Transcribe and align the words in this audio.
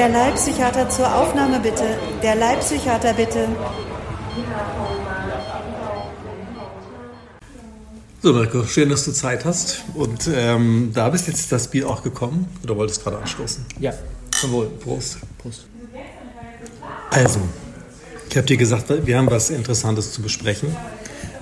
Der 0.00 0.08
Leibpsychiater 0.08 0.88
zur 0.88 1.14
Aufnahme 1.14 1.60
bitte. 1.60 1.84
Der 2.22 2.34
Leibpsychiater 2.34 3.12
bitte. 3.12 3.46
So, 8.22 8.32
Mirko, 8.32 8.64
schön, 8.64 8.88
dass 8.88 9.04
du 9.04 9.12
Zeit 9.12 9.44
hast. 9.44 9.84
Und 9.92 10.26
ähm, 10.34 10.92
da 10.94 11.10
bist 11.10 11.28
jetzt 11.28 11.52
das 11.52 11.68
Bier 11.68 11.86
auch 11.86 12.02
gekommen. 12.02 12.48
Oder 12.64 12.78
wolltest 12.78 13.04
gerade 13.04 13.18
anstoßen? 13.18 13.66
Ja, 13.78 13.92
zum 14.30 14.52
Wohl. 14.52 14.68
Prost. 14.68 15.18
Prost. 15.36 15.66
Also, 17.10 17.40
ich 18.30 18.36
habe 18.38 18.46
dir 18.46 18.56
gesagt, 18.56 18.86
wir 19.04 19.18
haben 19.18 19.30
was 19.30 19.50
Interessantes 19.50 20.14
zu 20.14 20.22
besprechen. 20.22 20.74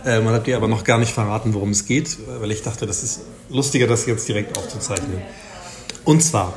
Äh, 0.04 0.18
man 0.18 0.34
hat 0.34 0.48
dir 0.48 0.56
aber 0.56 0.66
noch 0.66 0.82
gar 0.82 0.98
nicht 0.98 1.12
verraten, 1.12 1.54
worum 1.54 1.70
es 1.70 1.87
geht, 1.87 2.18
weil 2.40 2.51
ich 2.51 2.62
dachte, 2.62 2.88
das 2.88 3.04
ist 3.04 3.20
lustiger, 3.51 3.87
das 3.87 4.04
jetzt 4.06 4.27
direkt 4.27 4.59
aufzuzeichnen. 4.59 5.23
Und 6.04 6.24
zwar, 6.24 6.54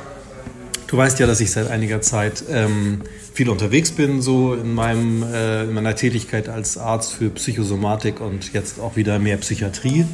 du 0.92 0.98
weißt 0.98 1.18
ja, 1.20 1.26
dass 1.26 1.40
ich 1.40 1.50
seit 1.50 1.70
einiger 1.70 2.02
Zeit 2.02 2.44
ähm, 2.50 3.00
viel 3.32 3.48
unterwegs 3.48 3.92
bin, 3.92 4.20
so 4.20 4.52
in, 4.52 4.74
meinem, 4.74 5.22
äh, 5.22 5.64
in 5.64 5.72
meiner 5.72 5.96
Tätigkeit 5.96 6.50
als 6.50 6.76
Arzt 6.76 7.14
für 7.14 7.30
Psychosomatik 7.30 8.20
und 8.20 8.52
jetzt 8.52 8.78
auch 8.78 8.94
wieder 8.94 9.18
mehr 9.18 9.38
Psychiatrie. 9.38 10.04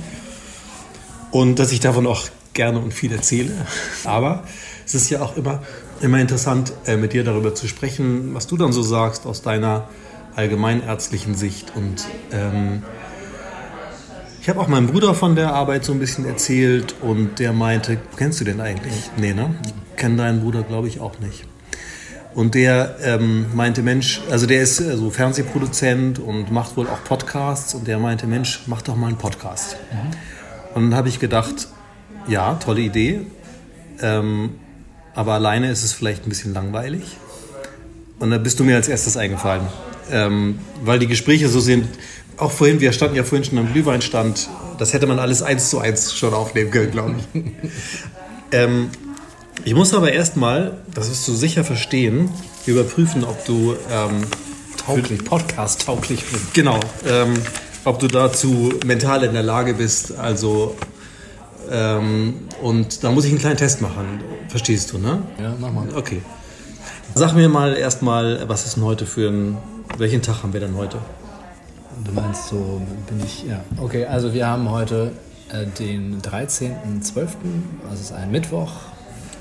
Und 1.32 1.58
dass 1.58 1.72
ich 1.72 1.80
davon 1.80 2.06
auch 2.06 2.28
gerne 2.54 2.78
und 2.78 2.94
viel 2.94 3.10
erzähle. 3.10 3.50
Aber 4.04 4.44
es 4.86 4.94
ist 4.94 5.10
ja 5.10 5.20
auch 5.20 5.36
immer, 5.36 5.64
immer 6.00 6.20
interessant, 6.20 6.72
äh, 6.86 6.96
mit 6.96 7.12
dir 7.12 7.24
darüber 7.24 7.56
zu 7.56 7.66
sprechen, 7.66 8.32
was 8.34 8.46
du 8.46 8.56
dann 8.56 8.72
so 8.72 8.82
sagst 8.82 9.26
aus 9.26 9.42
deiner 9.42 9.88
allgemeinärztlichen 10.36 11.34
Sicht. 11.34 11.72
Und 11.74 12.06
ähm, 12.30 12.84
ich 14.40 14.48
habe 14.48 14.60
auch 14.60 14.68
meinem 14.68 14.86
Bruder 14.86 15.14
von 15.14 15.34
der 15.34 15.52
Arbeit 15.52 15.84
so 15.84 15.92
ein 15.92 15.98
bisschen 15.98 16.24
erzählt 16.24 16.94
und 17.02 17.38
der 17.38 17.52
meinte, 17.52 17.98
kennst 18.16 18.40
du 18.40 18.44
den 18.44 18.60
eigentlich? 18.60 19.10
Nee, 19.16 19.34
ne? 19.34 19.54
Ich 19.64 19.96
kenne 19.96 20.16
deinen 20.16 20.40
Bruder, 20.40 20.62
glaube 20.62 20.88
ich, 20.88 21.00
auch 21.00 21.18
nicht. 21.18 21.44
Und 22.34 22.54
der 22.54 22.96
ähm, 23.02 23.46
meinte, 23.54 23.82
Mensch, 23.82 24.20
also 24.30 24.46
der 24.46 24.62
ist 24.62 24.80
äh, 24.80 24.96
so 24.96 25.10
Fernsehproduzent 25.10 26.18
und 26.18 26.52
macht 26.52 26.76
wohl 26.76 26.86
auch 26.86 27.02
Podcasts 27.02 27.74
und 27.74 27.88
der 27.88 27.98
meinte, 27.98 28.26
Mensch, 28.26 28.62
mach 28.66 28.82
doch 28.82 28.94
mal 28.94 29.08
einen 29.08 29.16
Podcast. 29.16 29.76
Mhm. 29.90 30.10
Und 30.74 30.90
dann 30.90 30.94
habe 30.94 31.08
ich 31.08 31.18
gedacht, 31.18 31.68
ja, 32.28 32.54
tolle 32.54 32.82
Idee, 32.82 33.22
ähm, 34.00 34.50
aber 35.14 35.34
alleine 35.34 35.70
ist 35.70 35.82
es 35.82 35.92
vielleicht 35.92 36.26
ein 36.26 36.28
bisschen 36.28 36.54
langweilig. 36.54 37.16
Und 38.20 38.30
da 38.30 38.38
bist 38.38 38.60
du 38.60 38.64
mir 38.64 38.76
als 38.76 38.88
erstes 38.88 39.16
eingefallen, 39.16 39.66
ähm, 40.12 40.60
weil 40.84 40.98
die 41.00 41.06
Gespräche 41.08 41.48
so 41.48 41.58
sind, 41.60 41.88
auch 42.38 42.52
vorhin, 42.52 42.80
wir 42.80 42.92
standen 42.92 43.16
ja 43.16 43.24
vorhin 43.24 43.44
schon 43.44 43.58
am 43.58 43.72
Glühweinstand, 43.72 44.48
das 44.78 44.92
hätte 44.92 45.06
man 45.06 45.18
alles 45.18 45.42
eins 45.42 45.70
zu 45.70 45.78
eins 45.78 46.14
schon 46.14 46.34
aufnehmen 46.34 46.70
können, 46.70 46.90
glaube 46.90 47.14
ich. 47.32 47.42
ähm, 48.52 48.90
ich 49.64 49.74
muss 49.74 49.92
aber 49.92 50.12
erstmal, 50.12 50.78
das 50.94 51.10
wirst 51.10 51.26
du 51.28 51.34
sicher 51.34 51.64
verstehen, 51.64 52.30
überprüfen, 52.66 53.24
ob 53.24 53.44
du 53.44 53.74
ähm, 53.90 54.22
tauglich, 54.76 55.24
Podcast 55.24 55.82
tauglich 55.82 56.24
bist. 56.24 56.54
Genau, 56.54 56.78
ähm, 57.06 57.34
ob 57.84 57.98
du 57.98 58.06
dazu 58.06 58.72
mental 58.86 59.24
in 59.24 59.32
der 59.32 59.42
Lage 59.42 59.74
bist. 59.74 60.16
Also 60.16 60.76
ähm, 61.70 62.34
und 62.62 63.04
da 63.04 63.10
muss 63.10 63.24
ich 63.24 63.30
einen 63.30 63.40
kleinen 63.40 63.56
Test 63.56 63.82
machen. 63.82 64.20
Verstehst 64.48 64.92
du, 64.92 64.98
ne? 64.98 65.22
Ja, 65.40 65.54
mach 65.58 65.72
mal. 65.72 65.88
Okay. 65.94 66.22
Sag 67.14 67.34
mir 67.34 67.48
mal 67.48 67.74
erstmal, 67.74 68.48
was 68.48 68.66
ist 68.66 68.76
denn 68.76 68.84
heute 68.84 69.06
für 69.06 69.28
ein, 69.28 69.58
welchen 69.96 70.22
Tag 70.22 70.42
haben 70.42 70.52
wir 70.52 70.60
denn 70.60 70.76
heute? 70.76 70.98
Du 72.04 72.12
meinst 72.12 72.48
so, 72.48 72.80
bin 73.08 73.20
ich, 73.24 73.44
ja. 73.48 73.60
Okay, 73.80 74.04
also 74.04 74.32
wir 74.32 74.46
haben 74.46 74.70
heute 74.70 75.10
äh, 75.50 75.66
den 75.78 76.20
13.12., 76.22 77.28
also 77.88 78.00
ist 78.00 78.12
ein 78.12 78.30
Mittwoch 78.30 78.70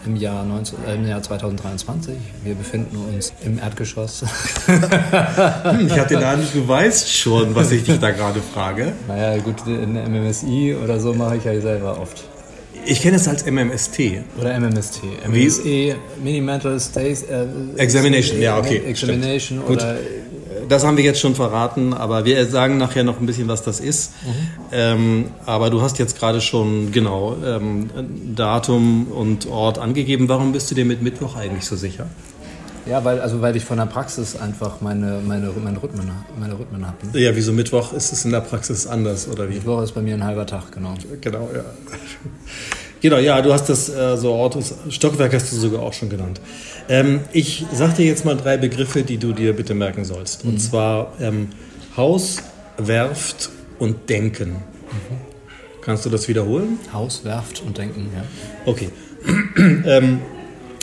im 0.06 0.16
Jahr, 0.16 0.44
19, 0.44 0.78
äh, 0.88 0.96
im 0.96 1.08
Jahr 1.08 1.22
2023. 1.22 2.16
Wir 2.44 2.56
befinden 2.56 2.98
uns 2.98 3.34
im 3.46 3.60
Erdgeschoss. 3.60 4.22
hm, 4.66 5.88
ich 5.88 6.00
habe 6.00 6.10
den 6.10 6.24
Eindruck, 6.24 6.52
du 6.54 6.68
weißt 6.68 7.12
schon, 7.12 7.54
was 7.54 7.72
ich 7.72 7.84
dich 7.84 8.00
da 8.00 8.12
gerade 8.12 8.42
frage. 8.42 8.94
Naja, 9.08 9.38
gut, 9.42 9.68
in 9.68 9.94
MMSI 9.94 10.76
oder 10.82 11.00
so 11.00 11.14
mache 11.14 11.38
ich 11.38 11.44
ja 11.44 11.60
selber 11.62 12.00
oft. 12.00 12.24
Ich 12.86 13.02
kenne 13.02 13.18
es 13.18 13.28
als 13.28 13.46
MMST. 13.46 14.00
Oder 14.40 14.58
MMST. 14.60 15.02
MMSE, 15.28 15.96
Mini-Mental 16.24 16.80
Stays. 16.80 17.24
Äh, 17.24 17.46
Examination, 17.76 18.42
ja, 18.42 18.58
okay. 18.58 18.82
Examination 18.88 19.60
Stimmt. 19.60 19.70
oder. 19.70 19.94
Gut 19.94 20.27
das 20.70 20.86
haben 20.86 20.98
wir 20.98 21.04
jetzt 21.04 21.20
schon 21.20 21.36
verraten, 21.36 21.94
aber 21.94 22.26
wir 22.26 22.46
sagen 22.46 22.78
nachher 22.78 23.04
noch 23.04 23.20
ein 23.20 23.26
bisschen, 23.26 23.48
was 23.48 23.64
das 23.64 23.80
ist. 23.80 24.14
Mhm. 24.24 24.32
Ähm, 24.72 25.26
aber 25.46 25.70
du 25.70 25.82
hast 25.82 26.00
jetzt 26.00 26.18
gerade 26.20 26.42
schon 26.42 26.92
genau 26.92 27.36
ähm, 27.46 27.90
Datum 28.36 29.08
und 29.08 29.48
Ort 29.48 29.80
angegeben. 29.80 30.30
Warum 30.30 30.52
bist 30.52 30.70
du 30.72 30.76
dir 30.76 30.86
mit 30.86 31.02
Mittwoch 31.02 31.36
eigentlich 31.36 31.66
so 31.66 31.76
sicher? 31.76 32.08
Ja, 32.90 33.04
weil, 33.04 33.20
also 33.20 33.42
weil 33.42 33.56
ich 33.56 33.66
von 33.66 33.78
der 33.78 33.86
Praxis 33.86 34.38
einfach 34.38 34.80
meine, 34.80 35.20
meine, 35.26 35.52
meine 35.62 35.82
Rhythmen, 35.82 36.10
meine 36.40 36.58
Rhythmen 36.58 36.88
habe. 36.88 37.20
Ja, 37.20 37.36
wieso 37.36 37.52
Mittwoch 37.52 37.92
ist 37.92 38.14
es 38.14 38.24
in 38.24 38.32
der 38.32 38.42
Praxis 38.42 38.88
anders, 38.88 39.28
oder 39.28 39.50
wie? 39.50 39.56
Mittwoch 39.56 39.82
ist 39.82 39.94
bei 39.94 40.02
mir 40.02 40.14
ein 40.14 40.24
halber 40.24 40.46
Tag, 40.46 40.72
genau. 40.72 40.94
Genau, 41.20 41.50
ja. 41.54 41.64
Genau, 43.02 43.18
ja, 43.18 43.42
du 43.42 43.54
hast 43.54 43.70
das 43.70 43.90
äh, 43.90 44.18
so 44.18 44.34
Ort, 44.34 44.58
Stockwerk 44.90 45.34
hast 45.34 45.52
du 45.52 45.56
sogar 45.56 45.82
auch 45.82 45.94
schon 45.94 46.10
genannt. 46.10 46.42
Ähm, 46.90 47.22
ich 47.32 47.66
sag 47.72 47.96
dir 47.96 48.06
jetzt 48.06 48.26
mal 48.26 48.36
drei 48.36 48.58
Begriffe, 48.58 49.04
die 49.04 49.18
du 49.18 49.34
dir 49.34 49.54
bitte 49.54 49.74
merken 49.74 50.06
sollst. 50.06 50.44
Mhm. 50.44 50.52
Und 50.52 50.60
zwar 50.60 51.14
ähm, 51.20 51.50
Haus, 51.96 52.38
Werft 52.78 53.50
und 53.80 54.10
Denken. 54.10 54.52
Mhm. 54.52 55.18
Kannst 55.82 56.06
du 56.06 56.10
das 56.10 56.28
wiederholen? 56.28 56.80
Haus, 56.92 57.24
Werft 57.24 57.62
und 57.62 57.78
Denken, 57.78 58.10
ja. 58.16 58.24
Okay. 58.66 58.90
ähm, 59.86 60.22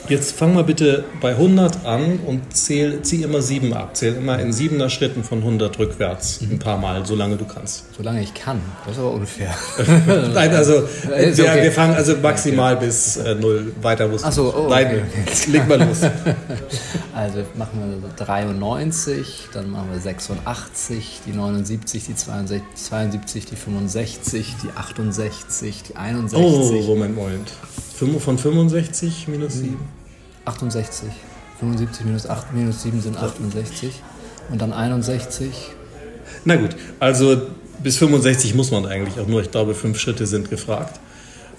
Jetzt 0.08 0.36
fang 0.36 0.52
mal 0.52 0.64
bitte 0.64 1.04
bei 1.22 1.30
100 1.30 1.86
an 1.86 2.18
und 2.26 2.54
zähl, 2.54 3.00
zieh 3.02 3.22
immer 3.22 3.40
7 3.40 3.72
ab. 3.72 3.96
Zähl 3.96 4.14
immer 4.14 4.38
in 4.38 4.52
7er 4.52 4.90
Schritten 4.90 5.24
von 5.24 5.38
100 5.38 5.78
rückwärts. 5.78 6.40
Ein 6.42 6.58
paar 6.58 6.76
Mal, 6.76 7.06
solange 7.06 7.36
du 7.36 7.46
kannst. 7.46 7.84
Solange 7.96 8.22
ich 8.22 8.34
kann. 8.34 8.60
Das 8.84 8.94
ist 8.94 9.00
aber 9.00 9.12
unfair. 9.12 9.54
Nein, 10.34 10.54
also 10.54 10.82
wir, 11.06 11.44
okay. 11.44 11.62
wir, 11.62 11.72
fangen 11.72 11.94
also 11.94 12.16
maximal 12.16 12.76
okay. 12.76 12.86
bis 12.86 13.16
äh, 13.16 13.34
0. 13.34 13.72
Weiter 13.80 14.08
musst 14.08 14.26
Ach 14.26 14.32
so, 14.32 14.54
oh, 14.54 14.68
Nein, 14.68 14.86
okay. 14.86 15.50
leg 15.50 15.68
mal 15.68 15.82
los. 15.82 16.00
Also 17.14 17.44
machen 17.54 18.00
wir 18.02 18.26
93, 18.26 19.48
dann 19.52 19.70
machen 19.70 19.88
wir 19.92 20.00
86, 20.00 21.20
die 21.24 21.32
79, 21.32 22.06
die 22.06 22.16
62, 22.16 22.62
72, 22.74 23.46
die 23.46 23.56
65, 23.56 24.56
die 24.62 24.76
68, 24.76 25.82
die 25.84 25.96
61. 25.96 26.44
Oh, 26.44 26.82
Moment, 26.88 27.14
Moment. 27.14 27.52
Von 27.96 28.38
65 28.38 29.28
minus 29.28 29.54
7? 29.54 29.76
68. 30.44 31.08
75 31.60 32.04
minus 32.06 32.26
8 32.26 32.52
minus 32.52 32.82
7 32.82 33.00
sind 33.00 33.16
68. 33.16 34.02
Und 34.50 34.60
dann 34.60 34.72
61. 34.72 35.70
Na 36.44 36.56
gut, 36.56 36.76
also 36.98 37.40
bis 37.82 37.96
65 37.98 38.54
muss 38.54 38.70
man 38.70 38.86
eigentlich 38.86 39.18
auch 39.20 39.26
nur. 39.26 39.40
Ich 39.42 39.50
glaube, 39.50 39.74
fünf 39.74 39.98
Schritte 39.98 40.26
sind 40.26 40.50
gefragt. 40.50 40.98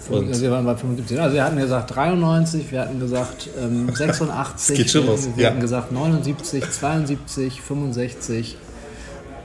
Und 0.08 0.28
also 0.28 0.42
wir 0.42 0.50
waren 0.50 0.64
bei 0.64 0.76
75. 0.76 1.20
Also 1.20 1.34
wir 1.34 1.44
hatten 1.44 1.56
gesagt 1.56 1.96
93, 1.96 2.70
wir 2.70 2.80
hatten 2.80 3.00
gesagt 3.00 3.48
ähm, 3.58 3.90
86, 3.94 4.76
geht 4.76 4.90
schon 4.90 5.06
los. 5.06 5.28
wir 5.34 5.42
ja. 5.42 5.50
hatten 5.50 5.60
gesagt 5.60 5.90
79, 5.90 6.70
72, 6.70 7.60
65. 7.60 8.56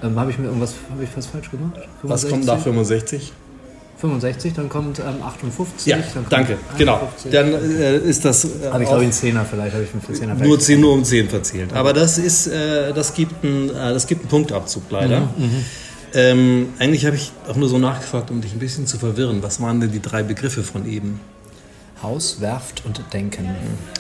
Ähm, 0.04 0.20
habe 0.20 0.32
ich 0.32 0.38
mir 0.38 0.46
irgendwas, 0.46 0.74
habe 0.92 1.04
ich 1.04 1.10
was 1.16 1.26
falsch 1.28 1.50
gemacht? 1.50 1.76
65? 2.02 2.04
Was 2.04 2.30
kommt 2.30 2.46
nach 2.46 2.60
65? 2.60 3.34
65, 4.02 4.54
dann 4.54 4.68
kommt 4.68 5.00
ähm, 5.00 5.22
58. 5.24 5.86
Ja, 5.86 5.98
dann 6.14 6.26
danke, 6.30 6.58
51. 6.74 6.78
genau. 6.78 7.10
Dann 7.32 7.54
äh, 7.54 7.98
ist 7.98 8.26
das. 8.26 8.44
Äh, 8.44 8.48
habe 8.72 8.84
ich 8.84 8.90
glaube 8.90 9.04
ich 9.04 9.06
einen 9.06 9.12
Zehner 9.14 9.46
vielleicht, 9.46 9.74
habe 9.74 9.84
ich 9.84 9.90
für 9.90 10.14
Zehner 10.14 10.36
Nur, 10.36 10.60
10, 10.60 10.82
nur 10.82 10.94
um 10.94 11.04
10 11.04 11.30
verzählt. 11.30 11.74
Aber 11.74 11.94
das 11.94 12.18
ist, 12.18 12.48
äh, 12.48 12.94
das 12.94 13.14
gibt 13.14 13.44
einen, 13.44 13.70
äh, 13.70 13.94
das 13.94 14.08
gibt 14.08 14.22
einen 14.22 14.30
Punktabzug 14.30 14.84
leider. 14.90 15.22
Mhm, 15.22 15.46
mhm. 15.46 15.66
ähm, 16.14 16.70
eigentlich 16.80 17.06
habe 17.06 17.16
ich 17.16 17.32
auch 17.48 17.56
nur 17.56 17.70
so 17.70 17.78
nachgefragt, 17.78 18.32
um 18.32 18.42
dich 18.42 18.54
ein 18.54 18.60
bisschen 18.60 18.88
zu 18.88 18.98
verwirren. 18.98 19.44
Was 19.44 19.62
waren 19.62 19.80
denn 19.80 19.92
die 19.92 20.02
drei 20.02 20.24
Begriffe 20.24 20.64
von 20.64 20.86
eben? 20.88 21.20
Haus, 22.02 22.42
Werft 22.42 22.84
und 22.86 23.02
Denken. 23.14 23.48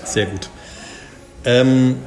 Sehr 0.04 0.26
gut. 0.26 0.50
Ähm, 1.46 1.98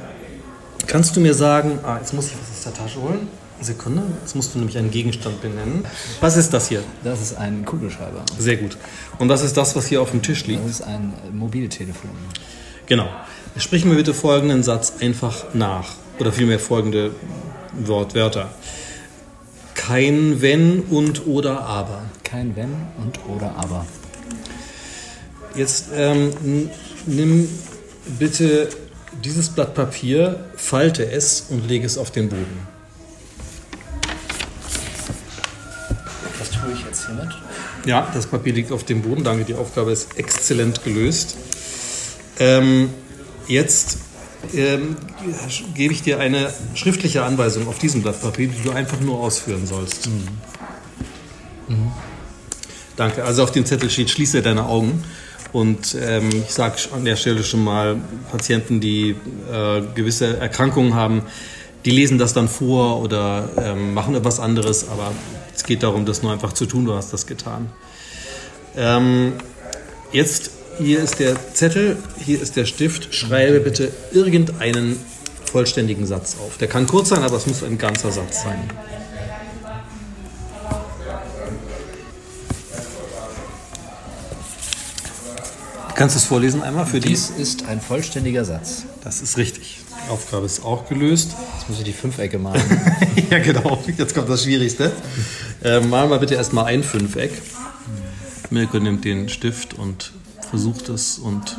kannst 0.87 1.15
du 1.15 1.21
mir 1.21 1.33
sagen, 1.33 1.79
ah, 1.83 1.97
jetzt 1.99 2.13
muss 2.13 2.27
ich 2.27 2.33
was 2.33 2.57
aus 2.57 2.63
der 2.63 2.73
Tasche 2.73 3.01
holen. 3.01 3.27
Sekunde, 3.61 4.03
jetzt 4.21 4.35
musst 4.35 4.53
du 4.53 4.59
nämlich 4.59 4.77
einen 4.77 4.91
Gegenstand 4.91 5.41
benennen. 5.41 5.85
Was 6.19 6.37
ist 6.37 6.53
das 6.53 6.67
hier? 6.67 6.83
Das 7.03 7.21
ist 7.21 7.37
ein 7.37 7.65
Kugelschreiber. 7.65 8.23
Sehr 8.37 8.57
gut. 8.57 8.77
Und 9.17 9.29
was 9.29 9.43
ist 9.43 9.55
das, 9.57 9.75
was 9.75 9.87
hier 9.87 10.01
auf 10.01 10.11
dem 10.11 10.21
Tisch 10.21 10.45
liegt? 10.45 10.63
Das 10.63 10.71
ist 10.71 10.81
ein 10.81 11.13
Mobiltelefon. 11.31 12.11
Genau. 12.85 13.07
Sprich 13.57 13.85
mir 13.85 13.95
bitte 13.95 14.13
folgenden 14.13 14.63
Satz 14.63 14.93
einfach 14.99 15.53
nach. 15.53 15.93
Oder 16.19 16.31
vielmehr 16.31 16.59
folgende 16.59 17.11
Wortwörter. 17.73 18.49
Kein 19.73 20.41
Wenn 20.41 20.81
und 20.81 21.25
oder 21.27 21.61
Aber. 21.61 22.03
Kein 22.23 22.55
Wenn 22.55 22.75
und 22.97 23.19
oder 23.27 23.55
Aber. 23.57 23.85
Jetzt 25.55 25.87
ähm, 25.95 26.69
nimm 27.05 27.47
bitte 28.19 28.69
dieses 29.23 29.49
Blatt 29.49 29.73
Papier, 29.73 30.45
falte 30.55 31.09
es 31.09 31.45
und 31.49 31.67
lege 31.67 31.85
es 31.85 31.97
auf 31.97 32.11
den 32.11 32.29
Boden. 32.29 32.74
Hiermit? 37.07 37.29
Ja, 37.85 38.09
das 38.13 38.27
Papier 38.27 38.53
liegt 38.53 38.71
auf 38.71 38.83
dem 38.83 39.01
Boden. 39.01 39.23
Danke, 39.23 39.45
die 39.45 39.55
Aufgabe 39.55 39.91
ist 39.91 40.17
exzellent 40.17 40.83
gelöst. 40.83 41.37
Ähm, 42.39 42.89
jetzt 43.47 43.97
ähm, 44.53 44.97
gebe 45.73 45.93
ich 45.93 46.01
dir 46.01 46.19
eine 46.19 46.51
schriftliche 46.75 47.23
Anweisung 47.23 47.67
auf 47.67 47.79
diesem 47.79 48.01
Blatt 48.01 48.21
Papier, 48.21 48.47
die 48.47 48.61
du 48.61 48.71
einfach 48.71 48.99
nur 48.99 49.19
ausführen 49.19 49.65
sollst. 49.65 50.07
Mhm. 50.07 51.75
Mhm. 51.75 51.91
Danke. 52.95 53.23
Also 53.23 53.43
auf 53.43 53.51
dem 53.51 53.65
Zettel 53.65 53.89
steht, 53.89 54.09
schließe 54.09 54.41
deine 54.41 54.65
Augen. 54.65 55.03
Und 55.51 55.95
ähm, 56.01 56.29
ich 56.29 56.53
sage 56.53 56.75
an 56.93 57.05
der 57.05 57.15
Stelle 57.15 57.43
schon 57.43 57.63
mal, 57.63 57.97
Patienten, 58.29 58.81
die 58.81 59.11
äh, 59.51 59.81
gewisse 59.93 60.37
Erkrankungen 60.37 60.95
haben, 60.95 61.23
die 61.85 61.91
lesen 61.91 62.17
das 62.17 62.33
dann 62.33 62.49
vor 62.49 63.01
oder 63.01 63.49
ähm, 63.57 63.93
machen 63.93 64.15
etwas 64.15 64.39
anderes, 64.39 64.89
aber 64.89 65.11
es 65.55 65.63
geht 65.63 65.83
darum, 65.83 66.05
das 66.05 66.21
nur 66.21 66.31
einfach 66.31 66.53
zu 66.53 66.65
tun. 66.65 66.85
Du 66.85 66.93
hast 66.93 67.13
das 67.13 67.25
getan. 67.27 67.69
Ähm, 68.75 69.33
jetzt, 70.11 70.51
hier 70.77 71.01
ist 71.01 71.19
der 71.19 71.53
Zettel, 71.53 71.97
hier 72.23 72.41
ist 72.41 72.55
der 72.55 72.65
Stift. 72.65 73.15
Schreibe 73.15 73.61
bitte 73.61 73.91
irgendeinen 74.11 74.99
vollständigen 75.45 76.05
Satz 76.05 76.35
auf. 76.45 76.57
Der 76.57 76.67
kann 76.67 76.85
kurz 76.87 77.09
sein, 77.09 77.23
aber 77.23 77.37
es 77.37 77.47
muss 77.47 77.63
ein 77.63 77.77
ganzer 77.77 78.11
Satz 78.11 78.43
sein. 78.43 78.69
Kannst 85.95 86.15
du 86.15 86.19
es 86.19 86.25
vorlesen 86.25 86.61
einmal 86.61 86.85
für 86.85 86.99
Dies 86.99 87.31
die? 87.33 87.41
ist 87.41 87.65
ein 87.67 87.79
vollständiger 87.79 88.43
Satz. 88.43 88.83
Das 89.05 89.21
ist 89.21 89.37
richtig. 89.37 89.84
Aufgabe 90.09 90.45
ist 90.45 90.63
auch 90.63 90.87
gelöst. 90.87 91.31
Jetzt 91.57 91.69
muss 91.69 91.77
ich 91.79 91.83
die 91.85 91.93
Fünfecke 91.93 92.37
malen. 92.39 92.61
ja, 93.29 93.39
genau. 93.39 93.83
Jetzt 93.97 94.13
kommt 94.13 94.29
das 94.29 94.43
Schwierigste. 94.43 94.91
Äh, 95.63 95.79
malen 95.81 96.09
wir 96.09 96.19
bitte 96.19 96.35
erstmal 96.35 96.65
ein 96.65 96.83
Fünfeck. 96.83 97.31
Mirko 98.49 98.79
nimmt 98.79 99.05
den 99.05 99.29
Stift 99.29 99.73
und 99.73 100.11
versucht 100.49 100.89
es 100.89 101.17
und 101.17 101.57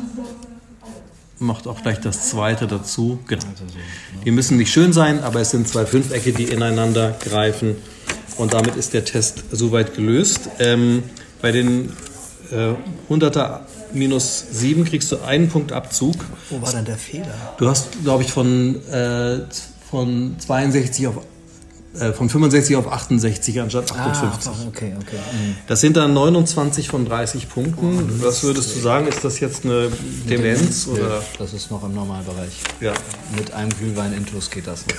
macht 1.39 1.67
auch 1.67 1.81
gleich 1.81 1.99
das 1.99 2.29
zweite 2.29 2.67
dazu. 2.67 3.19
Genau. 3.27 3.43
Die 4.25 4.31
müssen 4.31 4.57
nicht 4.57 4.71
schön 4.71 4.93
sein, 4.93 5.23
aber 5.23 5.41
es 5.41 5.51
sind 5.51 5.67
zwei 5.67 5.85
Fünfecke, 5.85 6.31
die 6.31 6.45
ineinander 6.45 7.15
greifen. 7.19 7.75
Und 8.37 8.53
damit 8.53 8.75
ist 8.75 8.93
der 8.93 9.05
Test 9.05 9.43
soweit 9.51 9.95
gelöst. 9.95 10.49
Ähm, 10.59 11.03
bei 11.41 11.51
den 11.51 11.91
äh, 12.51 12.75
100er 13.13 13.61
minus 13.93 14.45
7 14.51 14.85
kriegst 14.85 15.11
du 15.11 15.17
einen 15.19 15.49
Punkt 15.49 15.71
Abzug. 15.71 16.15
Wo 16.49 16.61
war 16.61 16.71
denn 16.71 16.85
der 16.85 16.97
Fehler? 16.97 17.33
Du 17.57 17.67
hast, 17.67 18.03
glaube 18.03 18.23
ich, 18.23 18.31
von, 18.31 18.75
äh, 18.87 19.39
von 19.89 20.35
62 20.39 21.07
auf 21.07 21.19
äh, 21.99 22.13
von 22.13 22.29
65 22.29 22.75
auf 22.75 22.91
68 22.91 23.59
anstatt 23.59 23.91
58. 23.91 24.51
Ah, 24.51 24.67
okay, 24.67 24.93
okay. 25.01 25.17
Mhm. 25.17 25.55
Das 25.67 25.81
sind 25.81 25.97
dann 25.97 26.13
29 26.13 26.89
von 26.89 27.05
30 27.05 27.49
Punkten. 27.49 28.09
Oh, 28.21 28.25
Was 28.25 28.43
würdest 28.43 28.75
du 28.75 28.79
sagen? 28.79 29.07
Ist 29.07 29.23
das 29.23 29.39
jetzt 29.39 29.65
eine 29.65 29.89
Demenz? 30.29 30.87
Oder? 30.87 31.23
Das 31.39 31.53
ist 31.53 31.71
noch 31.71 31.83
im 31.83 31.95
Normalbereich. 31.95 32.61
Ja. 32.81 32.93
Mit 33.35 33.51
einem 33.53 33.71
Glühwein 33.71 34.13
intus 34.13 34.51
geht 34.51 34.67
das 34.67 34.85
noch. 34.85 34.95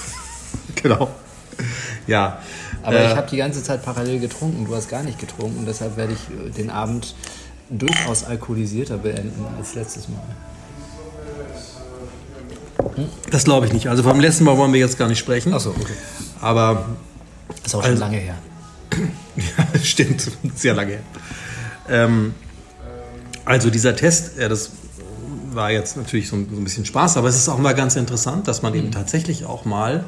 genau. 0.83 1.11
Ja. 2.07 2.41
Aber 2.83 3.01
äh, 3.01 3.11
ich 3.11 3.17
habe 3.17 3.29
die 3.29 3.37
ganze 3.37 3.63
Zeit 3.63 3.85
parallel 3.85 4.21
getrunken. 4.21 4.65
Du 4.65 4.75
hast 4.75 4.89
gar 4.89 5.03
nicht 5.03 5.19
getrunken. 5.19 5.65
Deshalb 5.67 5.97
werde 5.97 6.15
ich 6.15 6.55
den 6.57 6.71
Abend 6.71 7.15
durchaus 7.69 8.25
alkoholisierter 8.25 8.97
beenden 8.97 9.45
als 9.59 9.75
letztes 9.75 10.09
Mal. 10.09 10.23
Hm? 12.95 13.09
Das 13.31 13.45
glaube 13.45 13.67
ich 13.67 13.73
nicht. 13.73 13.89
Also 13.89 14.03
vom 14.03 14.21
letzten 14.21 14.45
Mal 14.45 14.57
wollen 14.57 14.73
wir 14.73 14.81
jetzt 14.81 14.99
gar 14.99 15.09
nicht 15.09 15.19
sprechen. 15.19 15.53
Achso, 15.53 15.71
okay. 15.71 15.93
Aber. 16.41 16.97
Ist 17.65 17.75
auch 17.75 17.83
schon 17.83 17.91
also, 17.91 18.01
lange 18.01 18.19
her. 18.19 18.37
ja, 19.37 19.81
stimmt. 19.83 20.31
Sehr 20.55 20.75
lange 20.75 20.93
her. 20.93 21.03
Ähm, 21.89 22.35
also 23.45 23.71
dieser 23.71 23.97
Test, 23.97 24.39
ja, 24.39 24.49
das 24.49 24.71
war 25.53 25.71
jetzt 25.71 25.97
natürlich 25.97 26.29
so 26.29 26.37
ein, 26.37 26.49
so 26.51 26.57
ein, 26.57 26.65
bisschen 26.65 26.85
Spaß, 26.85 27.17
aber 27.17 27.29
es 27.29 27.37
ist 27.37 27.49
auch 27.49 27.59
mal 27.59 27.75
ganz 27.75 27.97
interessant, 27.97 28.47
dass 28.47 28.63
man 28.63 28.73
mhm. 28.73 28.79
eben 28.79 28.91
tatsächlich 28.93 29.45
auch 29.47 29.65
mal 29.65 30.05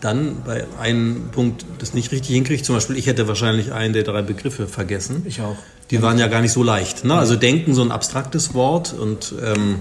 dann 0.00 0.42
bei 0.44 0.64
einem 0.80 1.30
Punkt 1.32 1.64
das 1.78 1.94
nicht 1.94 2.12
richtig 2.12 2.34
hinkriegt. 2.34 2.64
Zum 2.64 2.74
Beispiel, 2.74 2.96
ich 2.96 3.06
hätte 3.06 3.28
wahrscheinlich 3.28 3.72
einen 3.72 3.92
der 3.92 4.02
drei 4.02 4.22
Begriffe 4.22 4.66
vergessen. 4.66 5.22
Ich 5.26 5.40
auch. 5.40 5.56
Die 5.90 6.02
waren 6.02 6.18
ja 6.18 6.26
gar 6.26 6.40
nicht 6.40 6.52
so 6.52 6.62
leicht. 6.62 7.04
Ne? 7.04 7.14
Also 7.14 7.36
denken, 7.36 7.74
so 7.74 7.82
ein 7.82 7.90
abstraktes 7.90 8.54
Wort 8.54 8.92
und 8.92 9.34
ähm, 9.42 9.76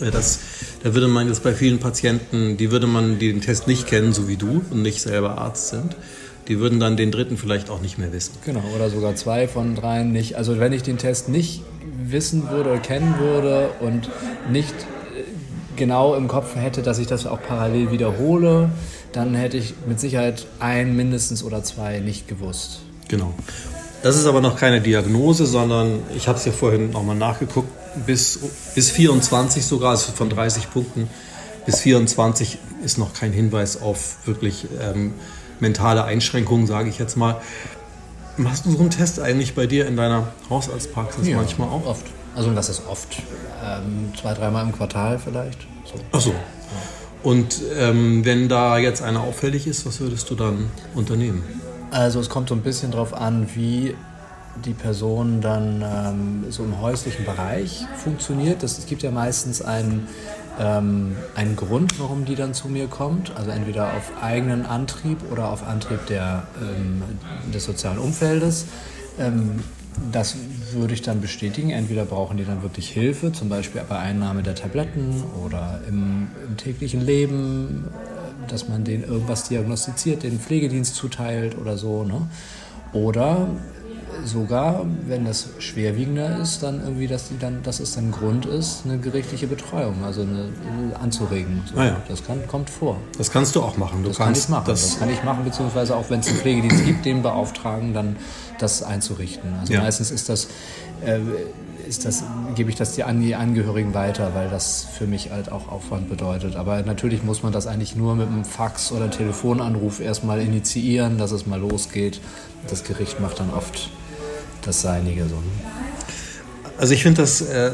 äh, 0.00 0.10
das, 0.10 0.40
da 0.82 0.94
würde 0.94 1.08
man 1.08 1.28
jetzt 1.28 1.42
bei 1.42 1.52
vielen 1.52 1.78
Patienten, 1.78 2.56
die 2.56 2.70
würde 2.70 2.86
man, 2.86 3.18
die 3.18 3.32
den 3.32 3.40
Test 3.40 3.66
nicht 3.66 3.86
kennen, 3.86 4.12
so 4.12 4.28
wie 4.28 4.36
du 4.36 4.62
und 4.70 4.82
nicht 4.82 5.00
selber 5.00 5.38
Arzt 5.38 5.68
sind, 5.68 5.96
die 6.48 6.58
würden 6.58 6.80
dann 6.80 6.96
den 6.96 7.10
dritten 7.10 7.36
vielleicht 7.36 7.70
auch 7.70 7.80
nicht 7.80 7.98
mehr 7.98 8.12
wissen. 8.12 8.32
Genau, 8.44 8.62
oder 8.74 8.90
sogar 8.90 9.14
zwei 9.14 9.48
von 9.48 9.74
dreien 9.74 10.12
nicht. 10.12 10.36
Also 10.36 10.58
wenn 10.58 10.72
ich 10.72 10.82
den 10.82 10.98
Test 10.98 11.28
nicht 11.28 11.62
wissen 12.02 12.50
würde 12.50 12.70
oder 12.70 12.80
kennen 12.80 13.14
würde 13.18 13.70
und 13.80 14.10
nicht 14.50 14.74
äh, 14.74 15.22
genau 15.76 16.14
im 16.14 16.28
Kopf 16.28 16.54
hätte, 16.56 16.82
dass 16.82 16.98
ich 16.98 17.06
das 17.06 17.26
auch 17.26 17.40
parallel 17.40 17.90
wiederhole, 17.90 18.70
dann 19.14 19.34
hätte 19.34 19.56
ich 19.56 19.74
mit 19.86 20.00
Sicherheit 20.00 20.46
ein 20.60 20.96
mindestens 20.96 21.42
oder 21.42 21.62
zwei 21.62 22.00
nicht 22.00 22.28
gewusst. 22.28 22.80
Genau. 23.08 23.32
Das 24.02 24.16
ist 24.16 24.26
aber 24.26 24.40
noch 24.40 24.56
keine 24.56 24.80
Diagnose, 24.80 25.46
sondern 25.46 26.00
ich 26.14 26.28
habe 26.28 26.38
es 26.38 26.44
ja 26.44 26.52
vorhin 26.52 26.90
nochmal 26.90 27.16
nachgeguckt, 27.16 27.68
bis, 28.06 28.38
bis 28.74 28.90
24 28.90 29.64
sogar, 29.64 29.92
also 29.92 30.12
von 30.12 30.28
30 30.28 30.70
Punkten 30.70 31.08
bis 31.64 31.80
24 31.80 32.58
ist 32.84 32.98
noch 32.98 33.14
kein 33.14 33.32
Hinweis 33.32 33.80
auf 33.80 34.26
wirklich 34.26 34.66
ähm, 34.80 35.14
mentale 35.60 36.04
Einschränkungen, 36.04 36.66
sage 36.66 36.90
ich 36.90 36.98
jetzt 36.98 37.16
mal. 37.16 37.40
Machst 38.36 38.66
du 38.66 38.72
so 38.72 38.80
einen 38.80 38.90
Test 38.90 39.20
eigentlich 39.20 39.54
bei 39.54 39.66
dir 39.66 39.86
in 39.86 39.96
deiner 39.96 40.28
Hausarztpraxis 40.50 41.28
ja, 41.28 41.36
manchmal 41.36 41.68
auch? 41.68 41.86
Oft. 41.86 42.04
Also 42.34 42.50
das 42.50 42.68
ist 42.68 42.82
oft. 42.88 43.22
Ähm, 43.64 44.12
zwei, 44.20 44.34
dreimal 44.34 44.64
im 44.64 44.72
Quartal 44.72 45.18
vielleicht. 45.18 45.60
So. 45.84 45.94
Ach 46.12 46.20
so. 46.20 46.34
Und 47.24 47.62
ähm, 47.78 48.24
wenn 48.24 48.48
da 48.50 48.76
jetzt 48.76 49.02
einer 49.02 49.22
auffällig 49.22 49.66
ist, 49.66 49.86
was 49.86 49.98
würdest 50.00 50.28
du 50.28 50.34
dann 50.34 50.70
unternehmen? 50.94 51.42
Also 51.90 52.20
es 52.20 52.28
kommt 52.28 52.50
so 52.50 52.54
ein 52.54 52.60
bisschen 52.60 52.90
darauf 52.90 53.14
an, 53.14 53.48
wie 53.54 53.94
die 54.64 54.74
Person 54.74 55.40
dann 55.40 55.82
ähm, 55.82 56.44
so 56.50 56.62
im 56.62 56.80
häuslichen 56.80 57.24
Bereich 57.24 57.86
funktioniert. 57.96 58.62
Das, 58.62 58.78
es 58.78 58.86
gibt 58.86 59.02
ja 59.02 59.10
meistens 59.10 59.62
einen, 59.62 60.06
ähm, 60.60 61.16
einen 61.34 61.56
Grund, 61.56 61.98
warum 61.98 62.26
die 62.26 62.34
dann 62.34 62.52
zu 62.52 62.68
mir 62.68 62.88
kommt. 62.88 63.34
Also 63.36 63.50
entweder 63.50 63.94
auf 63.94 64.12
eigenen 64.22 64.66
Antrieb 64.66 65.18
oder 65.32 65.48
auf 65.48 65.66
Antrieb 65.66 66.06
der, 66.06 66.46
ähm, 66.60 67.02
des 67.52 67.64
sozialen 67.64 67.98
Umfeldes. 67.98 68.66
Das 70.12 70.36
würde 70.72 70.94
ich 70.94 71.02
dann 71.02 71.20
bestätigen. 71.20 71.70
Entweder 71.70 72.04
brauchen 72.04 72.36
die 72.36 72.44
dann 72.44 72.62
wirklich 72.62 72.88
Hilfe, 72.90 73.32
zum 73.32 73.48
Beispiel 73.48 73.82
bei 73.88 73.98
Einnahme 73.98 74.42
der 74.42 74.54
Tabletten 74.54 75.22
oder 75.44 75.80
im, 75.88 76.28
im 76.48 76.56
täglichen 76.56 77.00
Leben, 77.00 77.84
dass 78.48 78.68
man 78.68 78.84
denen 78.84 79.04
irgendwas 79.04 79.48
diagnostiziert, 79.48 80.22
den 80.22 80.38
Pflegedienst 80.38 80.94
zuteilt 80.94 81.56
oder 81.58 81.76
so. 81.76 82.04
Ne? 82.04 82.28
Oder 82.92 83.48
sogar, 84.24 84.84
wenn 85.06 85.24
das 85.24 85.48
schwerwiegender 85.58 86.38
ist, 86.38 86.62
dann 86.62 86.80
irgendwie, 86.80 87.06
dass, 87.06 87.28
die 87.28 87.38
dann, 87.38 87.62
dass 87.62 87.80
es 87.80 87.94
dann 87.94 88.10
Grund 88.10 88.46
ist, 88.46 88.82
eine 88.84 88.98
gerichtliche 88.98 89.46
Betreuung, 89.46 90.04
also 90.04 90.22
eine, 90.22 90.50
anzuregen. 91.00 91.62
So. 91.66 91.78
Ah 91.78 91.86
ja. 91.86 91.96
Das 92.08 92.24
kann, 92.24 92.46
kommt 92.46 92.70
vor. 92.70 92.96
Das 93.18 93.30
kannst 93.30 93.56
du 93.56 93.62
auch 93.62 93.76
machen. 93.76 94.02
Du 94.02 94.08
das 94.08 94.18
kannst, 94.18 94.42
kann 94.42 94.44
ich 94.44 94.48
machen. 94.50 94.64
Das, 94.66 94.82
das, 94.82 94.98
kann 94.98 95.10
ich 95.10 95.24
machen, 95.24 95.44
beziehungsweise 95.44 95.96
auch 95.96 96.08
wenn 96.10 96.20
es 96.20 96.28
einen 96.28 96.38
Pflegedienst 96.38 96.84
gibt, 96.84 97.04
den 97.04 97.22
beauftragen, 97.22 97.94
dann 97.94 98.16
das 98.58 98.82
einzurichten. 98.82 99.54
Also 99.60 99.72
ja. 99.72 99.80
meistens 99.80 100.10
ist 100.10 100.28
das, 100.28 100.48
äh, 101.04 101.18
ist 101.86 102.04
das, 102.04 102.24
gebe 102.54 102.70
ich 102.70 102.76
das 102.76 102.98
an 103.00 103.20
die 103.20 103.34
Angehörigen 103.34 103.94
weiter, 103.94 104.34
weil 104.34 104.48
das 104.48 104.86
für 104.90 105.06
mich 105.06 105.30
halt 105.30 105.50
auch 105.52 105.70
Aufwand 105.70 106.08
bedeutet. 106.08 106.56
Aber 106.56 106.82
natürlich 106.82 107.22
muss 107.22 107.42
man 107.42 107.52
das 107.52 107.66
eigentlich 107.66 107.96
nur 107.96 108.14
mit 108.14 108.28
einem 108.28 108.44
Fax 108.44 108.92
oder 108.92 109.10
Telefonanruf 109.10 110.00
erstmal 110.00 110.40
initiieren, 110.40 111.18
dass 111.18 111.32
es 111.32 111.46
mal 111.46 111.60
losgeht. 111.60 112.20
Das 112.68 112.84
Gericht 112.84 113.20
macht 113.20 113.40
dann 113.40 113.50
oft 113.50 113.90
das 114.66 114.80
Seinige. 114.80 115.24
So. 115.28 115.42
Also 116.78 116.94
ich 116.94 117.02
finde 117.02 117.22
das 117.22 117.40
äh, 117.40 117.72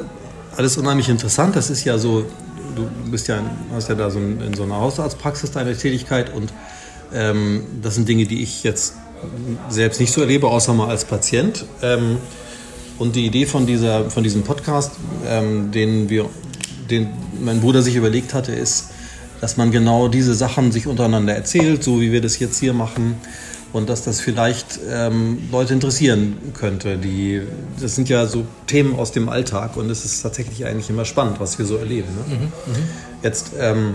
alles 0.57 0.77
unheimlich 0.77 1.09
interessant. 1.09 1.57
Das 1.57 1.71
ist 1.71 1.85
ja 1.85 1.99
so, 1.99 2.25
du 2.75 2.89
bist 3.11 3.29
ja, 3.29 3.41
hast 3.73 3.89
ja 3.89 3.95
da 3.95 4.11
so 4.11 4.19
ein, 4.19 4.41
in 4.41 4.55
so 4.55 4.65
einer 4.65 4.77
Hausarztpraxis 4.77 5.51
deine 5.53 5.77
Tätigkeit 5.77 6.33
und 6.33 6.53
ähm, 7.13 7.65
das 7.83 7.95
sind 7.95 8.09
Dinge, 8.09 8.27
die 8.27 8.43
ich 8.43 8.63
jetzt 8.63 8.95
selbst 9.69 10.01
nicht 10.01 10.13
so 10.13 10.21
erlebe, 10.21 10.49
außer 10.49 10.73
mal 10.73 10.89
als 10.89 11.05
Patient. 11.05 11.65
Ähm, 11.83 12.19
und 12.99 13.17
die 13.17 13.27
Idee 13.27 13.47
von, 13.47 13.67
dieser, 13.67 14.11
von 14.11 14.23
diesem 14.23 14.43
Podcast, 14.43 14.93
ähm, 15.27 15.71
den, 15.73 16.11
wir, 16.11 16.27
den 16.91 17.09
mein 17.43 17.61
Bruder 17.61 17.83
sich 17.83 17.97
überlegt 17.97 18.35
hatte, 18.35 18.53
ist, 18.53 18.91
dass 19.41 19.57
man 19.57 19.71
genau 19.71 20.09
diese 20.09 20.35
Sachen 20.35 20.71
sich 20.71 20.87
untereinander 20.87 21.35
erzählt, 21.35 21.83
so 21.83 22.01
wie 22.01 22.13
wir 22.13 22.21
das 22.21 22.39
jetzt 22.39 22.59
hier 22.59 22.75
machen 22.75 23.17
und 23.73 23.89
dass 23.89 24.03
das 24.03 24.21
vielleicht 24.21 24.81
ähm, 24.91 25.39
Leute 25.51 25.73
interessieren 25.75 26.37
könnte. 26.55 26.99
Die, 26.99 27.43
das 27.81 27.95
sind 27.95 28.09
ja 28.09 28.27
so 28.27 28.45
Themen 28.67 28.99
aus 28.99 29.13
dem 29.13 29.29
Alltag 29.29 29.77
und 29.77 29.91
es 29.91 30.05
ist 30.05 30.23
tatsächlich 30.23 30.65
eigentlich 30.67 30.91
immer 30.91 31.05
spannend, 31.05 31.41
was 31.41 31.59
wir 31.59 31.67
so 31.67 31.77
erleben. 31.77 32.09
Ne? 32.09 32.37
Mhm, 32.37 32.45
mh. 32.45 32.79
Jetzt 33.23 33.53
ähm, 33.59 33.95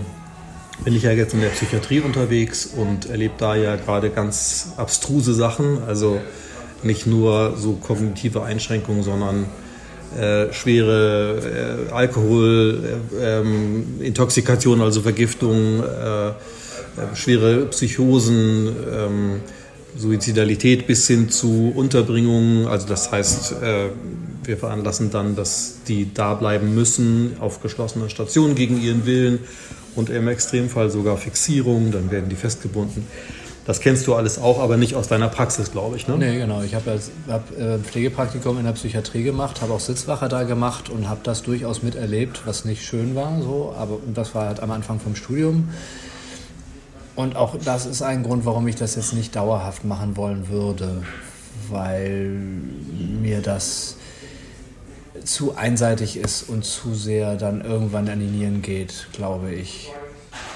bin 0.84 0.94
ich 0.94 1.02
ja 1.02 1.12
jetzt 1.12 1.34
in 1.34 1.40
der 1.40 1.48
Psychiatrie 1.48 2.00
unterwegs 2.00 2.66
und 2.66 3.06
erlebe 3.06 3.34
da 3.38 3.56
ja 3.56 3.76
gerade 3.76 4.10
ganz 4.10 4.68
abstruse 4.76 5.34
Sachen, 5.34 5.82
also 5.86 6.20
nicht 6.82 7.06
nur 7.06 7.54
so 7.56 7.72
kognitive 7.72 8.42
Einschränkungen, 8.42 9.02
sondern 9.02 9.46
äh, 10.18 10.52
schwere 10.52 11.88
äh, 11.88 11.92
Alkohol, 11.92 13.00
äh, 13.18 13.40
ähm, 13.40 14.00
Intoxikation, 14.00 14.80
also 14.80 15.02
Vergiftung, 15.02 15.82
äh, 15.82 16.28
äh, 16.28 16.32
schwere 17.14 17.66
Psychosen, 17.66 18.68
ähm, 18.90 19.40
Suizidalität 19.96 20.86
bis 20.86 21.06
hin 21.06 21.30
zu 21.30 21.72
Unterbringungen. 21.74 22.66
Also 22.66 22.86
das 22.86 23.10
heißt, 23.10 23.52
äh, 23.62 23.88
wir 24.44 24.56
veranlassen 24.56 25.10
dann, 25.10 25.36
dass 25.36 25.78
die 25.88 26.12
da 26.12 26.34
bleiben 26.34 26.74
müssen 26.74 27.36
auf 27.40 27.60
geschlossener 27.60 28.08
Station 28.08 28.54
gegen 28.54 28.80
ihren 28.80 29.06
Willen 29.06 29.40
und 29.94 30.10
im 30.10 30.28
Extremfall 30.28 30.90
sogar 30.90 31.16
Fixierung, 31.16 31.90
dann 31.90 32.10
werden 32.10 32.28
die 32.28 32.36
festgebunden. 32.36 33.06
Das 33.66 33.80
kennst 33.80 34.06
du 34.06 34.14
alles 34.14 34.38
auch, 34.38 34.60
aber 34.60 34.76
nicht 34.76 34.94
aus 34.94 35.08
deiner 35.08 35.26
Praxis, 35.26 35.72
glaube 35.72 35.96
ich. 35.96 36.06
Ne? 36.06 36.16
Nee, 36.16 36.38
genau. 36.38 36.62
Ich 36.62 36.76
habe 36.76 37.00
hab, 37.26 37.58
äh, 37.58 37.78
Pflegepraktikum 37.78 38.58
in 38.58 38.64
der 38.64 38.72
Psychiatrie 38.72 39.24
gemacht, 39.24 39.60
habe 39.60 39.72
auch 39.72 39.80
Sitzwache 39.80 40.28
da 40.28 40.44
gemacht 40.44 40.88
und 40.88 41.08
habe 41.08 41.20
das 41.24 41.42
durchaus 41.42 41.82
miterlebt, 41.82 42.42
was 42.44 42.64
nicht 42.64 42.84
schön 42.84 43.16
war. 43.16 43.42
So. 43.42 43.74
Aber 43.76 43.98
das 44.14 44.36
war 44.36 44.46
halt 44.46 44.60
am 44.60 44.70
Anfang 44.70 45.00
vom 45.00 45.16
Studium. 45.16 45.68
Und 47.16 47.34
auch 47.34 47.56
das 47.56 47.86
ist 47.86 48.02
ein 48.02 48.22
Grund, 48.22 48.44
warum 48.44 48.68
ich 48.68 48.76
das 48.76 48.94
jetzt 48.94 49.14
nicht 49.14 49.34
dauerhaft 49.34 49.84
machen 49.84 50.16
wollen 50.16 50.48
würde, 50.48 51.02
weil 51.70 52.28
mir 52.28 53.40
das 53.40 53.96
zu 55.24 55.56
einseitig 55.56 56.18
ist 56.18 56.48
und 56.48 56.64
zu 56.64 56.94
sehr 56.94 57.36
dann 57.36 57.62
irgendwann 57.62 58.08
an 58.08 58.20
die 58.20 58.26
Nieren 58.26 58.62
geht, 58.62 59.08
glaube 59.12 59.52
ich. 59.52 59.90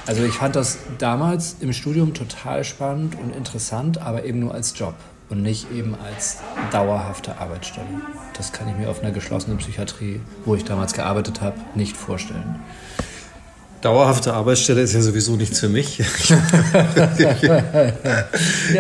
Also 0.07 0.23
ich 0.23 0.35
fand 0.35 0.55
das 0.55 0.79
damals 0.99 1.57
im 1.61 1.73
Studium 1.73 2.15
total 2.15 2.63
spannend 2.65 3.17
und 3.19 3.35
interessant, 3.35 3.99
aber 3.99 4.25
eben 4.25 4.41
nur 4.41 4.55
als 4.55 4.79
Job 4.79 4.95
und 5.31 5.43
nicht 5.43 5.71
eben 5.73 5.95
als 5.95 6.39
dauerhafte 6.73 7.39
Arbeitsstelle. 7.39 7.87
Das 8.37 8.53
kann 8.53 8.69
ich 8.69 8.77
mir 8.77 8.91
auf 8.91 9.01
einer 9.01 9.13
geschlossenen 9.13 9.59
Psychiatrie, 9.59 10.21
wo 10.45 10.55
ich 10.55 10.65
damals 10.65 10.93
gearbeitet 10.93 11.41
habe, 11.41 11.57
nicht 11.75 11.97
vorstellen. 11.97 12.61
Dauerhafte 13.83 14.35
Arbeitsstelle 14.35 14.83
ist 14.83 14.93
ja 14.93 15.01
sowieso 15.01 15.37
nichts 15.37 15.61
für 15.61 15.71
mich. 15.71 16.01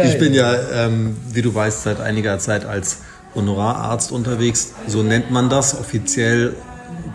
ich 0.04 0.19
bin 0.19 0.35
ja, 0.35 0.54
ähm, 0.75 1.16
wie 1.33 1.40
du 1.40 1.54
weißt, 1.54 1.85
seit 1.85 2.00
einiger 2.00 2.38
Zeit 2.38 2.66
als 2.66 2.99
Honorararzt 3.35 4.12
unterwegs. 4.12 4.73
So 4.87 5.02
nennt 5.02 5.30
man 5.30 5.49
das. 5.49 5.78
Offiziell 5.78 6.54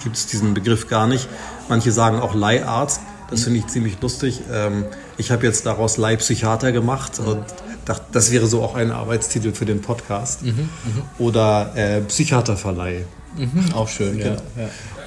gibt 0.04 0.16
es 0.16 0.26
diesen 0.26 0.56
Begriff 0.56 0.88
gar 0.88 1.06
nicht. 1.06 1.28
Manche 1.70 1.92
sagen 1.92 2.20
auch 2.20 2.34
Leiharzt. 2.34 3.02
Das 3.30 3.44
finde 3.44 3.60
ich 3.60 3.68
ziemlich 3.68 4.02
lustig. 4.02 4.42
Ähm, 4.52 4.86
ich 5.18 5.30
habe 5.32 5.46
jetzt 5.46 5.66
daraus 5.66 5.98
Leihpsychiater 5.98 6.72
gemacht 6.72 7.20
und 7.20 7.44
dachte, 7.86 8.06
das 8.12 8.32
wäre 8.32 8.48
so 8.48 8.64
auch 8.64 8.76
ein 8.76 8.92
Arbeitstitel 8.92 9.54
für 9.54 9.66
den 9.66 9.82
Podcast. 9.82 10.44
Mhm, 10.44 10.50
mhm. 10.50 10.70
Oder 11.20 11.72
äh, 11.76 12.02
Psychiaterverleih. 12.02 13.06
Mhm, 13.38 13.74
auch 13.74 13.90
schön, 13.90 14.18
ja, 14.18 14.26
ja. 14.28 14.36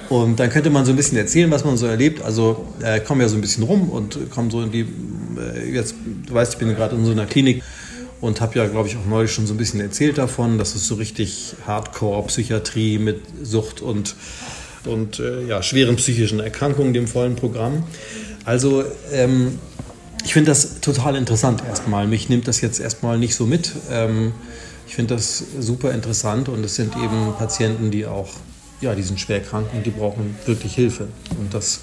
Und 0.09 0.39
dann 0.39 0.49
könnte 0.49 0.69
man 0.69 0.85
so 0.85 0.91
ein 0.91 0.95
bisschen 0.95 1.17
erzählen, 1.17 1.51
was 1.51 1.63
man 1.63 1.77
so 1.77 1.85
erlebt. 1.85 2.21
Also 2.23 2.65
äh, 2.81 2.99
kommen 2.99 3.21
ja 3.21 3.29
so 3.29 3.35
ein 3.35 3.41
bisschen 3.41 3.63
rum 3.63 3.89
und 3.89 4.31
kommen 4.31 4.49
so 4.49 4.61
in 4.61 4.71
die, 4.71 4.81
äh, 4.81 5.71
jetzt, 5.71 5.95
du 6.25 6.33
weißt, 6.33 6.53
ich 6.53 6.59
bin 6.59 6.69
gerade 6.69 6.95
in 6.95 7.05
so 7.05 7.11
einer 7.11 7.25
Klinik 7.25 7.63
und 8.19 8.41
habe 8.41 8.57
ja, 8.57 8.67
glaube 8.67 8.87
ich, 8.87 8.97
auch 8.97 9.05
neulich 9.07 9.31
schon 9.31 9.45
so 9.47 9.53
ein 9.53 9.57
bisschen 9.57 9.79
erzählt 9.79 10.17
davon, 10.17 10.57
dass 10.57 10.75
es 10.75 10.87
so 10.87 10.95
richtig 10.95 11.55
Hardcore-Psychiatrie 11.65 12.97
mit 12.97 13.21
Sucht 13.43 13.81
und 13.81 14.15
und 14.85 15.19
äh, 15.19 15.45
ja, 15.45 15.61
schweren 15.61 15.95
psychischen 15.97 16.39
Erkrankungen, 16.39 16.93
dem 16.93 17.07
vollen 17.07 17.35
Programm. 17.35 17.83
Also 18.45 18.83
ähm, 19.11 19.59
ich 20.23 20.33
finde 20.33 20.51
das 20.51 20.79
total 20.81 21.15
interessant 21.15 21.63
erstmal. 21.67 22.07
Mich 22.07 22.29
nimmt 22.29 22.47
das 22.47 22.61
jetzt 22.61 22.79
erstmal 22.79 23.17
nicht 23.17 23.35
so 23.35 23.45
mit. 23.45 23.71
Ähm, 23.91 24.33
ich 24.87 24.95
finde 24.95 25.15
das 25.15 25.43
super 25.59 25.91
interessant 25.91 26.49
und 26.49 26.63
es 26.63 26.75
sind 26.75 26.95
eben 26.95 27.33
Patienten, 27.37 27.91
die 27.91 28.05
auch, 28.05 28.29
ja, 28.81 28.95
die 28.95 29.03
sind 29.03 29.19
schwer 29.19 29.41
krank 29.41 29.67
und 29.73 29.85
die 29.85 29.91
brauchen 29.91 30.35
wirklich 30.45 30.75
Hilfe. 30.75 31.07
Und 31.37 31.53
das 31.53 31.81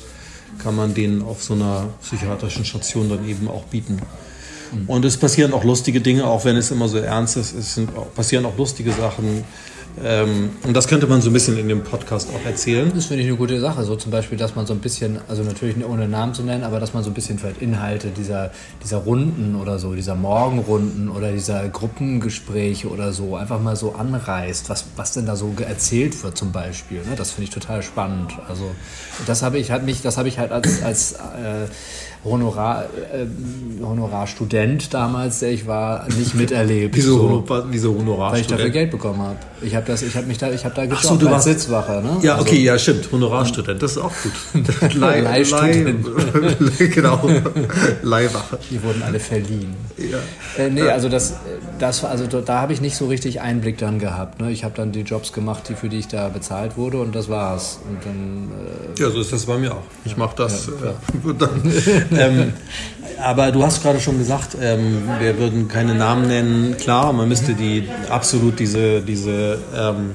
kann 0.63 0.75
man 0.75 0.95
denen 0.95 1.23
auf 1.23 1.43
so 1.43 1.55
einer 1.55 1.89
psychiatrischen 2.03 2.65
Station 2.65 3.09
dann 3.09 3.29
eben 3.29 3.49
auch 3.49 3.65
bieten. 3.65 4.01
Mhm. 4.73 4.89
Und 4.89 5.05
es 5.05 5.17
passieren 5.17 5.53
auch 5.53 5.65
lustige 5.65 6.01
Dinge, 6.01 6.27
auch 6.27 6.45
wenn 6.45 6.57
es 6.57 6.71
immer 6.71 6.89
so 6.89 6.99
ernst 6.99 7.37
ist. 7.37 7.55
Es 7.55 7.75
sind, 7.75 7.91
passieren 8.15 8.47
auch 8.47 8.57
lustige 8.57 8.93
Sachen. 8.93 9.45
Ähm, 10.05 10.51
und 10.63 10.75
das 10.75 10.89
könnte 10.89 11.07
man 11.07 11.23
so 11.23 11.31
ein 11.31 11.33
bisschen 11.33 11.57
in 11.57 11.69
dem 11.69 11.83
Podcast 11.83 12.29
auch 12.35 12.45
erzählen. 12.45 12.93
Das 12.95 13.07
finde 13.07 13.23
ich 13.23 13.29
eine 13.29 13.37
gute 13.37 13.59
Sache. 13.61 13.85
So 13.85 13.97
zum 13.97 14.11
Beispiel, 14.11 14.37
dass 14.37 14.55
man 14.55 14.67
so 14.67 14.75
ein 14.75 14.81
bisschen, 14.81 15.19
also 15.29 15.43
natürlich 15.43 15.77
ohne 15.85 16.07
Namen 16.09 16.35
zu 16.35 16.43
nennen, 16.43 16.65
aber 16.65 16.81
dass 16.81 16.93
man 16.93 17.03
so 17.03 17.11
ein 17.11 17.15
bisschen 17.15 17.39
vielleicht 17.39 17.63
Inhalte 17.63 18.09
dieser, 18.09 18.51
dieser 18.83 18.99
Runden 18.99 19.57
oder 19.57 19.79
so, 19.79 19.95
dieser 19.95 20.15
Morgenrunden 20.15 21.09
oder 21.09 21.33
dieser 21.33 21.69
Gruppengespräche 21.69 22.89
oder 22.89 23.13
so 23.13 23.37
einfach 23.37 23.61
mal 23.61 23.77
so 23.77 23.95
anreißt, 23.95 24.69
was, 24.69 24.85
was 24.97 25.13
denn 25.13 25.27
da 25.27 25.37
so 25.37 25.55
erzählt 25.67 26.23
wird 26.23 26.37
zum 26.37 26.53
Beispiel. 26.53 26.99
Ne? 26.99 27.17
Das 27.17 27.33
finde 27.33 27.45
ich 27.45 27.51
total 27.51 27.83
spannend. 27.83 28.35
Also 28.49 28.71
das 29.27 29.43
habe 29.43 29.59
ich 29.59 29.71
halt 29.71 29.85
mich, 29.85 30.03
das 30.03 30.19
habe 30.19 30.29
ich 30.29 30.39
halt 30.39 30.53
als, 30.53 30.83
als 30.83 31.13
äh, 31.13 31.67
Honorar, 32.29 32.85
äh, 32.85 33.27
Honorarstudent 33.83 34.93
damals, 34.93 35.41
der 35.41 35.51
ich 35.51 35.67
war, 35.67 36.07
nicht 36.19 36.35
miterlebt. 36.35 36.97
Wieso, 36.97 37.45
so, 37.47 37.65
wieso 37.71 37.95
Honorarstudent? 37.95 38.33
Weil 38.33 38.41
ich 38.41 38.47
dafür 38.47 38.71
Geld 38.71 38.91
bekommen 38.91 39.21
habe. 39.21 39.37
Ich 39.63 39.75
habe 39.75 39.87
das, 39.87 40.03
ich 40.03 40.15
habe 40.17 40.27
mich 40.27 40.39
da, 40.39 40.51
ich 40.51 40.65
habe 40.65 40.75
da 40.75 40.85
gejobbt 40.85 41.03
so, 41.03 41.17
du 41.17 41.31
warst 41.31 41.45
Sitzwache. 41.45 42.03
Ne? 42.03 42.19
Ja, 42.23 42.39
okay, 42.39 42.51
also, 42.51 42.63
ja, 42.63 42.79
stimmt. 42.79 43.13
Honorarstudent, 43.13 43.83
das 43.83 43.93
ist 43.93 43.99
auch 43.99 44.13
gut. 44.23 44.95
Leih, 44.95 45.21
Leihstudent. 45.21 46.07
Leih, 46.59 46.87
genau. 46.95 47.21
Leihwache. 48.03 48.59
Die 48.71 48.83
wurden 48.83 49.03
alle 49.03 49.19
verliehen. 49.19 49.75
Ja. 49.97 50.63
Äh, 50.63 50.71
nee, 50.71 50.83
also 50.83 51.09
das, 51.09 51.37
das, 51.79 52.05
also 52.05 52.27
da 52.27 52.61
habe 52.61 52.73
ich 52.73 52.81
nicht 52.81 52.97
so 52.97 53.07
richtig 53.07 53.41
Einblick 53.41 53.79
dann 53.79 53.99
gehabt. 53.99 54.41
Ne? 54.41 54.51
Ich 54.51 54.65
habe 54.65 54.75
dann 54.77 54.93
die 54.93 55.01
Jobs 55.01 55.33
gemacht, 55.33 55.69
die 55.69 55.75
für 55.75 55.89
die 55.89 55.99
ich 55.99 56.09
da 56.09 56.29
bezahlt 56.29 56.77
wurde, 56.77 56.99
und 56.99 57.15
das 57.15 57.29
war's. 57.29 57.81
Und 57.89 58.05
dann, 58.05 58.51
äh, 58.97 59.01
ja, 59.01 59.11
so 59.11 59.21
ist 59.21 59.33
das 59.33 59.47
bei 59.47 59.57
mir 59.57 59.73
auch. 59.73 59.85
Ich 60.05 60.17
mache 60.17 60.37
das. 60.37 60.67
Ja, 60.67 60.91
äh, 60.91 61.35
dann, 61.39 62.16
ähm, 62.19 62.53
aber 63.23 63.53
du 63.53 63.63
hast 63.65 63.83
gerade 63.83 64.01
schon 64.01 64.19
gesagt, 64.19 64.57
ähm, 64.61 65.03
wir 65.19 65.39
würden 65.39 65.69
keine 65.69 65.95
Namen 65.95 66.29
nennen. 66.29 66.77
Klar, 66.77 67.13
man 67.13 67.29
müsste 67.29 67.55
die 67.55 67.89
absolut 68.11 68.59
diese, 68.59 69.01
diese 69.01 69.59
ähm, 69.77 70.13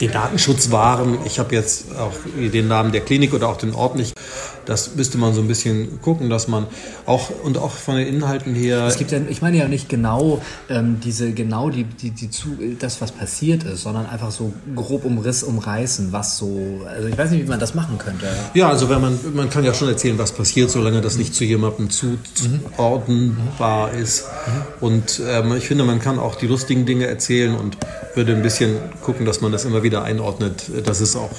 den 0.00 0.12
Datenschutz 0.12 0.70
wahren. 0.70 1.18
Ich 1.24 1.38
habe 1.38 1.54
jetzt 1.54 1.96
auch 1.96 2.12
den 2.36 2.68
Namen 2.68 2.92
der 2.92 3.00
Klinik 3.00 3.34
oder 3.34 3.48
auch 3.48 3.56
den 3.56 3.74
Ort 3.74 3.96
nicht 3.96 4.14
das 4.66 4.96
müsste 4.96 5.18
man 5.18 5.32
so 5.32 5.40
ein 5.40 5.48
bisschen 5.48 6.00
gucken, 6.02 6.28
dass 6.28 6.48
man 6.48 6.66
auch 7.06 7.30
und 7.42 7.56
auch 7.56 7.70
von 7.70 7.96
den 7.96 8.06
Inhalten 8.06 8.54
her. 8.54 8.84
Es 8.86 8.98
gibt 8.98 9.12
ja, 9.12 9.20
ich 9.28 9.40
meine 9.40 9.56
ja 9.56 9.68
nicht 9.68 9.88
genau 9.88 10.42
ähm, 10.68 11.00
diese 11.02 11.32
genau 11.32 11.70
die, 11.70 11.84
die, 11.84 12.10
die 12.10 12.30
zu, 12.30 12.58
das, 12.78 13.00
was 13.00 13.12
passiert 13.12 13.64
ist, 13.64 13.82
sondern 13.82 14.06
einfach 14.06 14.30
so 14.30 14.52
grob 14.74 15.04
umriss, 15.04 15.42
umreißen, 15.42 16.12
was 16.12 16.36
so. 16.36 16.80
Also 16.86 17.08
ich 17.08 17.16
weiß 17.16 17.30
nicht, 17.30 17.44
wie 17.44 17.48
man 17.48 17.60
das 17.60 17.74
machen 17.74 17.98
könnte. 17.98 18.26
Ja, 18.54 18.68
also 18.68 18.90
wenn 18.90 19.00
man, 19.00 19.18
man 19.34 19.50
kann 19.50 19.64
ja 19.64 19.72
schon 19.72 19.88
erzählen, 19.88 20.18
was 20.18 20.32
passiert, 20.32 20.70
solange 20.70 21.00
das 21.00 21.16
nicht 21.16 21.34
zu 21.34 21.44
jemandem 21.44 21.88
zuordnenbar 21.90 23.92
mhm. 23.92 23.98
ist. 23.98 24.24
Mhm. 24.24 24.62
Und 24.80 25.22
ähm, 25.26 25.54
ich 25.56 25.68
finde, 25.68 25.84
man 25.84 26.00
kann 26.00 26.18
auch 26.18 26.34
die 26.34 26.46
lustigen 26.46 26.86
Dinge 26.86 27.06
erzählen 27.06 27.54
und 27.54 27.76
würde 28.16 28.34
ein 28.34 28.42
bisschen 28.42 28.78
gucken, 29.02 29.26
dass 29.26 29.40
man 29.40 29.52
das 29.52 29.64
immer 29.64 29.82
wieder 29.82 30.02
einordnet, 30.02 30.70
dass 30.86 31.00
es 31.00 31.16
auch 31.16 31.30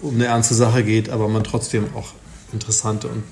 um 0.00 0.14
eine 0.14 0.26
ernste 0.26 0.54
Sache 0.54 0.84
geht, 0.84 1.10
aber 1.10 1.28
man 1.28 1.44
trotzdem 1.44 1.86
auch 1.94 2.12
interessante 2.52 3.08
und 3.08 3.22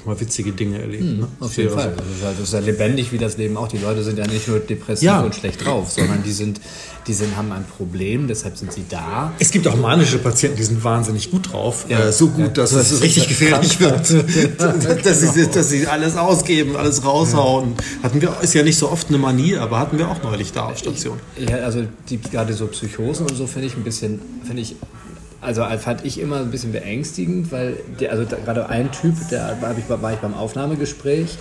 auch 0.00 0.06
mal 0.06 0.20
witzige 0.20 0.52
Dinge 0.52 0.80
erleben. 0.80 1.14
Mhm, 1.14 1.20
ne? 1.20 1.28
Auf 1.40 1.56
jeden 1.56 1.70
Fall. 1.70 1.94
So. 2.20 2.26
Also 2.26 2.40
das 2.40 2.48
ist 2.48 2.54
ja 2.54 2.60
lebendig 2.60 3.12
wie 3.12 3.18
das 3.18 3.36
Leben 3.36 3.56
auch. 3.56 3.68
Die 3.68 3.78
Leute 3.78 4.02
sind 4.02 4.18
ja 4.18 4.26
nicht 4.26 4.48
nur 4.48 4.60
depressiv 4.60 5.06
ja. 5.06 5.20
und 5.20 5.34
schlecht 5.34 5.64
drauf, 5.64 5.90
sondern 5.90 6.22
die 6.22 6.32
sind, 6.32 6.60
die 7.06 7.14
sind, 7.14 7.36
haben 7.36 7.52
ein 7.52 7.64
Problem, 7.64 8.28
deshalb 8.28 8.56
sind 8.56 8.72
sie 8.72 8.84
da. 8.88 9.32
Es 9.38 9.50
gibt 9.50 9.66
auch 9.68 9.76
manische 9.76 10.18
Patienten, 10.18 10.56
die 10.56 10.64
sind 10.64 10.82
wahnsinnig 10.82 11.30
gut 11.30 11.52
drauf. 11.52 11.86
Ja. 11.88 12.08
Äh, 12.08 12.12
so 12.12 12.28
gut, 12.28 12.46
ja. 12.46 12.48
dass 12.48 12.72
das 12.72 12.90
es 12.90 13.02
richtig 13.02 13.28
gefährlich 13.28 13.80
wird. 13.80 14.00
dass, 15.04 15.20
sie, 15.20 15.48
dass 15.48 15.70
sie 15.70 15.86
alles 15.86 16.16
ausgeben, 16.16 16.76
alles 16.76 17.04
raushauen. 17.04 17.74
Hatten 18.02 18.20
wir, 18.20 18.36
ist 18.42 18.54
ja 18.54 18.62
nicht 18.62 18.78
so 18.78 18.90
oft 18.90 19.08
eine 19.08 19.18
Manie, 19.18 19.56
aber 19.56 19.78
hatten 19.78 19.98
wir 19.98 20.08
auch 20.08 20.22
neulich 20.22 20.52
da 20.52 20.66
auf 20.66 20.78
Station. 20.78 21.18
Ja, 21.38 21.56
also 21.56 21.84
die, 22.08 22.20
gerade 22.20 22.54
so 22.54 22.66
Psychosen 22.66 23.26
und 23.26 23.36
so 23.36 23.46
finde 23.46 23.68
ich 23.68 23.76
ein 23.76 23.84
bisschen, 23.84 24.20
finde 24.44 24.62
ich 24.62 24.76
also 25.40 25.64
fand 25.78 26.04
ich 26.04 26.20
immer 26.20 26.36
ein 26.36 26.50
bisschen 26.50 26.72
beängstigend, 26.72 27.50
weil 27.52 27.76
der, 27.98 28.12
also 28.12 28.24
gerade 28.24 28.68
ein 28.68 28.92
Typ, 28.92 29.14
der 29.30 29.56
war 29.60 29.76
ich, 29.76 29.88
war 29.88 30.12
ich 30.12 30.18
beim 30.18 30.34
Aufnahmegespräch, 30.34 31.38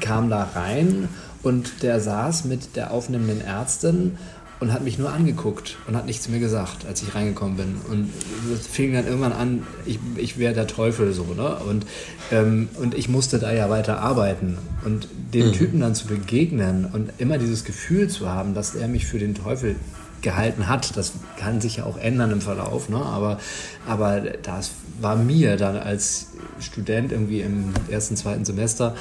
kam 0.00 0.30
da 0.30 0.48
rein 0.54 1.08
und 1.42 1.82
der 1.82 2.00
saß 2.00 2.44
mit 2.44 2.76
der 2.76 2.90
aufnehmenden 2.90 3.40
Ärztin 3.40 4.18
und 4.60 4.74
hat 4.74 4.84
mich 4.84 4.98
nur 4.98 5.10
angeguckt 5.10 5.78
und 5.88 5.96
hat 5.96 6.04
nichts 6.04 6.28
mehr 6.28 6.38
gesagt, 6.38 6.86
als 6.86 7.02
ich 7.02 7.14
reingekommen 7.14 7.56
bin. 7.56 7.76
Und 7.90 8.10
es 8.52 8.66
fing 8.66 8.92
dann 8.92 9.06
irgendwann 9.06 9.32
an, 9.32 9.66
ich, 9.86 9.98
ich 10.16 10.38
wäre 10.38 10.52
der 10.52 10.66
Teufel 10.66 11.14
so, 11.14 11.24
ne? 11.34 11.56
Und, 11.66 11.86
ähm, 12.30 12.68
und 12.78 12.94
ich 12.94 13.08
musste 13.08 13.38
da 13.38 13.52
ja 13.52 13.70
weiter 13.70 14.00
arbeiten. 14.00 14.58
Und 14.84 15.08
dem 15.32 15.48
mhm. 15.48 15.52
Typen 15.52 15.80
dann 15.80 15.94
zu 15.94 16.06
begegnen 16.08 16.86
und 16.92 17.10
immer 17.16 17.38
dieses 17.38 17.64
Gefühl 17.64 18.08
zu 18.08 18.28
haben, 18.28 18.52
dass 18.52 18.74
er 18.74 18.86
mich 18.86 19.06
für 19.06 19.18
den 19.18 19.34
Teufel 19.34 19.76
gehalten 20.22 20.68
hat. 20.68 20.96
Das 20.96 21.12
kann 21.38 21.60
sich 21.60 21.76
ja 21.76 21.84
auch 21.84 21.96
ändern 21.96 22.30
im 22.30 22.40
Verlauf, 22.40 22.88
ne? 22.88 22.96
aber, 22.96 23.38
aber 23.86 24.20
das 24.20 24.70
war 25.00 25.16
mir 25.16 25.56
dann 25.56 25.76
als 25.76 26.28
Student 26.60 27.12
irgendwie 27.12 27.40
im 27.40 27.72
ersten, 27.88 28.16
zweiten 28.16 28.44
Semester 28.44 28.94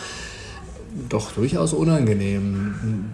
doch 1.10 1.32
durchaus 1.34 1.74
unangenehm. 1.74 3.06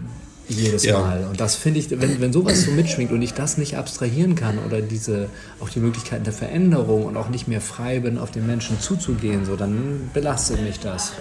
jedes 0.48 0.86
Ja. 0.86 1.00
Mal. 1.00 1.26
Und 1.26 1.40
das 1.40 1.56
finde 1.56 1.80
ich, 1.80 1.90
wenn, 1.90 2.22
wenn 2.22 2.32
sowas 2.32 2.64
so 2.64 2.72
mitschwingt 2.72 3.12
und 3.12 3.22
ich 3.22 3.34
das 3.34 3.58
nicht 3.58 3.78
abstrahieren 3.78 4.36
kann 4.36 4.60
oder 4.60 4.82
diese, 4.82 5.30
auch 5.60 5.70
die 5.70 5.80
Möglichkeiten 5.80 6.24
der 6.24 6.34
Veränderung 6.34 7.06
und 7.06 7.18
auch 7.18 7.30
nicht 7.30 7.48
mehr 7.48 7.62
frei 7.62 8.00
bin, 8.00 8.18
auf 8.18 8.32
den 8.32 8.46
Menschen 8.46 8.80
zuzugehen, 8.80 9.46
so, 9.46 9.56
dann 9.56 10.10
belastet 10.14 10.62
mich 10.62 10.80
das. 10.80 11.14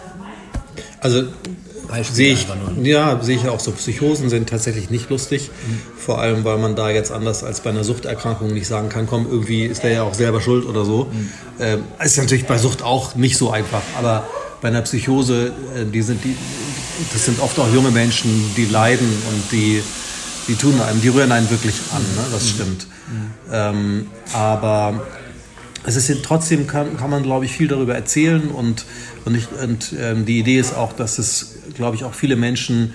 Also 1.00 1.24
Beispiel 1.88 2.16
sehe 2.16 2.32
ich, 2.32 2.46
ja, 2.82 3.22
sehe 3.22 3.36
ich 3.36 3.48
auch 3.48 3.60
so. 3.60 3.72
Psychosen 3.72 4.28
sind 4.30 4.48
tatsächlich 4.48 4.90
nicht 4.90 5.10
lustig. 5.10 5.50
Vor 5.96 6.20
allem, 6.20 6.44
weil 6.44 6.58
man 6.58 6.76
da 6.76 6.90
jetzt 6.90 7.12
anders 7.12 7.44
als 7.44 7.60
bei 7.60 7.70
einer 7.70 7.84
Suchterkrankung 7.84 8.52
nicht 8.52 8.66
sagen 8.66 8.88
kann, 8.88 9.06
komm, 9.06 9.26
irgendwie 9.30 9.64
ist 9.64 9.82
der 9.82 9.90
ja 9.90 10.02
auch 10.02 10.14
selber 10.14 10.40
schuld 10.40 10.66
oder 10.66 10.84
so. 10.84 11.10
Ähm, 11.60 11.84
ist 12.02 12.16
natürlich 12.18 12.46
bei 12.46 12.58
Sucht 12.58 12.82
auch 12.82 13.14
nicht 13.14 13.36
so 13.36 13.50
einfach. 13.50 13.82
Aber 13.98 14.26
bei 14.60 14.68
einer 14.68 14.82
Psychose, 14.82 15.52
äh, 15.76 15.84
die 15.84 16.02
sind 16.02 16.24
die, 16.24 16.36
das 17.12 17.24
sind 17.24 17.40
oft 17.40 17.58
auch 17.58 17.72
junge 17.72 17.90
Menschen, 17.90 18.52
die 18.56 18.64
leiden 18.66 19.08
und 19.08 19.52
die, 19.52 19.82
die 20.48 20.54
tun 20.54 20.80
einem, 20.80 21.00
die 21.00 21.08
rühren 21.08 21.32
einen 21.32 21.50
wirklich 21.50 21.74
an. 21.94 22.02
Ne? 22.02 22.24
Das 22.32 22.48
stimmt. 22.48 22.86
Ähm, 23.52 24.06
aber 24.32 25.02
es 25.84 25.96
ist 25.96 26.10
trotzdem 26.22 26.66
kann, 26.66 26.96
kann 26.96 27.10
man 27.10 27.22
glaube 27.22 27.44
ich 27.44 27.52
viel 27.52 27.68
darüber 27.68 27.94
erzählen 27.94 28.48
und 28.48 28.86
und, 29.24 29.34
ich, 29.34 29.46
und 29.52 29.94
ähm, 29.98 30.26
die 30.26 30.38
Idee 30.38 30.58
ist 30.58 30.76
auch, 30.76 30.92
dass 30.92 31.18
es 31.18 31.56
glaube 31.74 31.96
ich 31.96 32.04
auch 32.04 32.14
viele 32.14 32.36
Menschen 32.36 32.94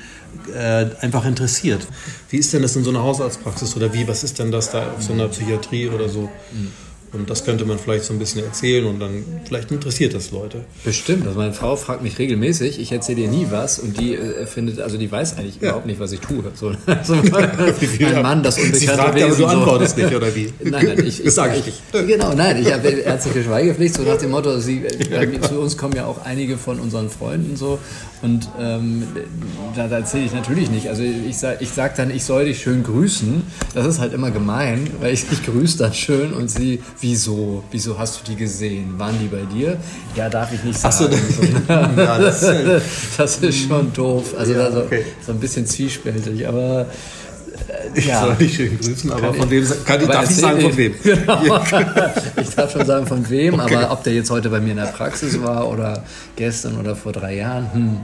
äh, 0.53 0.86
einfach 1.01 1.25
interessiert. 1.25 1.88
Wie 2.29 2.38
ist 2.38 2.53
denn 2.53 2.62
das 2.62 2.75
in 2.75 2.83
so 2.83 2.89
einer 2.89 3.03
Hausarztpraxis 3.03 3.75
oder 3.75 3.93
wie? 3.93 4.07
Was 4.07 4.24
ist 4.24 4.39
denn 4.39 4.51
das 4.51 4.71
da 4.71 4.91
auf 4.93 5.03
so 5.03 5.13
einer 5.13 5.27
Psychiatrie 5.27 5.89
oder 5.89 6.09
so? 6.09 6.29
Und 7.11 7.29
das 7.29 7.43
könnte 7.43 7.65
man 7.65 7.79
vielleicht 7.79 8.03
so 8.03 8.13
ein 8.13 8.19
bisschen 8.19 8.43
erzählen 8.43 8.85
und 8.85 8.99
dann 8.99 9.23
vielleicht 9.45 9.71
interessiert 9.71 10.13
das 10.13 10.31
Leute. 10.31 10.65
Bestimmt. 10.83 11.25
Also 11.25 11.39
meine 11.39 11.53
Frau 11.53 11.75
fragt 11.75 12.03
mich 12.03 12.19
regelmäßig, 12.19 12.79
ich 12.79 12.91
erzähle 12.91 13.21
ihr 13.21 13.29
nie 13.29 13.47
was 13.49 13.79
und 13.79 13.99
die 13.99 14.15
äh, 14.15 14.45
findet, 14.45 14.79
also 14.79 14.97
die 14.97 15.11
weiß 15.11 15.37
eigentlich 15.37 15.61
überhaupt 15.61 15.85
nicht, 15.85 15.99
was 15.99 16.11
ich 16.11 16.19
tue. 16.19 16.43
So, 16.53 16.71
so, 17.03 17.15
mein 17.31 18.21
Mann, 18.21 18.43
das 18.43 18.57
unbekannte 18.57 18.79
Sie 18.79 18.87
fragt, 18.87 19.15
Wesen. 19.15 19.25
aber 19.25 19.35
du 19.35 19.41
so. 19.41 19.45
antwortest 19.47 19.97
nicht, 19.97 20.13
oder 20.15 20.35
wie? 20.35 20.53
Nein, 20.63 20.85
nein, 20.85 21.05
ich, 21.05 21.23
Das 21.23 21.35
sag 21.35 21.53
ich 21.53 21.59
ich, 21.59 21.65
nicht. 21.93 22.07
Genau, 22.07 22.33
nein, 22.33 22.61
ich 22.61 22.71
habe 22.71 22.87
ärztliche 22.87 23.43
Schweigepflicht, 23.43 23.95
so 23.95 24.03
nach 24.03 24.17
dem 24.17 24.31
Motto, 24.31 24.59
sie, 24.59 24.83
bei, 25.09 25.25
zu 25.39 25.59
uns 25.59 25.77
kommen 25.77 25.95
ja 25.95 26.05
auch 26.05 26.23
einige 26.25 26.57
von 26.57 26.79
unseren 26.79 27.09
Freunden 27.09 27.55
so 27.55 27.79
und 28.21 28.49
ähm, 28.59 29.03
da, 29.75 29.87
da 29.87 29.97
erzähle 29.97 30.25
ich 30.25 30.33
natürlich 30.33 30.69
nicht. 30.69 30.89
Also 30.89 31.03
ich 31.03 31.37
sage 31.37 31.57
ich 31.61 31.69
sag 31.69 31.95
dann, 31.95 32.11
ich 32.11 32.23
soll 32.23 32.45
dich 32.45 32.61
schön 32.61 32.83
grüßen. 32.83 33.43
Das 33.73 33.85
ist 33.85 33.99
halt 33.99 34.13
immer 34.13 34.31
gemein, 34.31 34.89
weil 34.99 35.13
ich, 35.13 35.25
ich 35.31 35.45
grüße 35.45 35.77
dann 35.77 35.93
schön 35.93 36.33
und 36.33 36.49
sie, 36.49 36.81
wieso? 37.01 37.63
Wieso 37.71 37.97
hast 37.97 38.19
du 38.19 38.31
die 38.31 38.35
gesehen? 38.35 38.97
Waren 38.97 39.17
die 39.19 39.27
bei 39.27 39.41
dir? 39.53 39.77
Ja, 40.15 40.29
darf 40.29 40.51
ich 40.53 40.63
nicht 40.63 40.77
sagen. 40.79 40.93
so, 40.97 41.43
ja, 41.73 42.17
das 42.19 42.43
ist, 42.43 42.83
das 43.17 43.37
ist 43.37 43.67
schon 43.67 43.91
doof. 43.93 44.33
Also 44.37 44.53
Ja, 44.53 44.71
so, 44.71 44.81
okay. 44.81 45.05
so 45.25 45.31
ein 45.31 45.39
bisschen 45.39 45.65
zwiespältig, 45.65 46.47
aber 46.47 46.87
Ich 47.93 48.05
ja. 48.05 48.22
soll 48.22 48.36
nicht 48.36 48.55
schön 48.55 48.79
grüßen, 48.79 49.12
aber 49.12 49.22
Kann 49.22 49.36
von 49.36 49.50
wem 49.50 49.67
kann 49.86 50.00
ich, 50.00 50.05
aber 50.05 50.13
darf 50.13 50.29
ich 50.29 50.36
sagen, 50.38 50.62
von 50.62 50.77
wem? 50.77 50.96
Genau. 51.03 51.41
Ich 52.41 52.55
darf 52.55 52.72
schon 52.72 52.86
sagen, 52.86 53.05
von 53.08 53.29
wem, 53.29 53.60
aber 53.60 53.91
ob 53.91 54.03
der 54.03 54.13
jetzt 54.13 54.29
heute 54.29 54.50
bei 54.50 54.60
mir 54.60 54.72
in 54.72 54.77
der 54.77 54.86
Praxis 54.86 55.41
war 55.41 55.69
oder 55.69 56.03
gestern 56.36 56.77
oder 56.77 56.96
vor 56.96 57.12
drei 57.12 57.36
Jahren, 57.36 57.74
hm. 57.74 57.98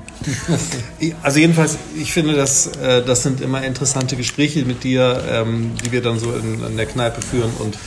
Also 1.22 1.40
jedenfalls, 1.40 1.78
ich 1.98 2.14
finde, 2.14 2.36
das, 2.36 2.68
äh, 2.78 3.04
das 3.04 3.24
sind 3.24 3.42
immer 3.42 3.64
interessante 3.64 4.16
Gespräche 4.16 4.66
mit 4.66 4.84
dir, 4.84 5.24
ähm, 5.30 5.72
die 5.84 5.92
wir 5.92 6.02
dann 6.02 6.20
so 6.20 6.34
in, 6.34 6.64
in 6.64 6.78
der 6.78 6.86
Kneipe 6.86 7.22
führen. 7.22 7.52
Und 7.60 7.78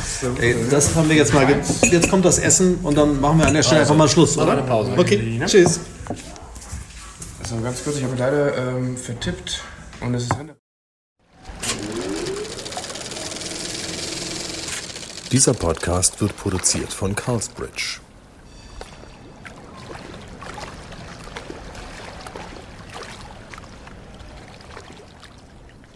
ey, 0.41 0.55
das 0.71 0.95
haben 0.95 1.09
wir 1.09 1.17
jetzt 1.17 1.35
mal. 1.35 1.47
Jetzt 1.91 2.11
kommt 2.11 2.25
das 2.25 2.39
Essen 2.39 2.77
und 2.83 2.97
dann 2.97 3.21
machen 3.21 3.39
wir 3.39 3.47
an 3.47 3.55
der 3.55 3.63
Stelle 3.63 3.83
einfach 3.83 3.97
mal 3.97 4.09
Schluss, 4.09 4.37
machen 4.37 4.49
oder? 4.49 4.57
wir 4.57 4.63
eine 4.63 4.69
Pause. 4.69 4.93
Okay, 4.97 5.41
tschüss. 5.47 5.81
Also 7.43 7.63
ganz 7.63 7.83
kurz, 7.83 7.97
ich 7.97 8.03
habe 8.03 8.13
mich 8.13 8.21
leider 8.21 8.57
ähm, 8.59 8.97
vertippt 8.97 9.63
und 10.01 10.15
es 10.15 10.25
ist 10.25 10.37
Ende. 10.39 10.58
Dieser 15.31 15.53
Podcast 15.53 16.23
wird 16.23 16.35
produziert 16.39 16.91
von 16.91 17.15
Carlsbridge. 17.15 18.01